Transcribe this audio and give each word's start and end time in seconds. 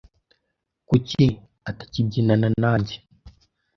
Kuki 0.87 1.25
atakibyinana 1.69 2.47
nanjye? 2.61 2.95